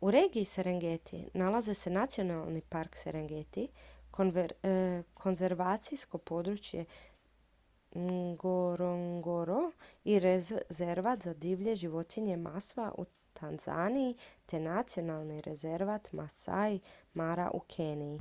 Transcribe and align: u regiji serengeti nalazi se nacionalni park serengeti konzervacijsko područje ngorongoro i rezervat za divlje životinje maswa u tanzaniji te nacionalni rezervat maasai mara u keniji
u 0.00 0.10
regiji 0.10 0.44
serengeti 0.44 1.18
nalazi 1.34 1.74
se 1.78 1.90
nacionalni 1.90 2.60
park 2.74 2.96
serengeti 2.96 3.64
konzervacijsko 5.14 6.18
područje 6.18 6.84
ngorongoro 7.98 9.60
i 10.04 10.18
rezervat 10.18 11.22
za 11.24 11.34
divlje 11.34 11.76
životinje 11.82 12.36
maswa 12.36 12.92
u 12.98 13.04
tanzaniji 13.40 14.16
te 14.46 14.60
nacionalni 14.60 15.40
rezervat 15.40 16.12
maasai 16.12 16.80
mara 17.14 17.50
u 17.54 17.60
keniji 17.76 18.20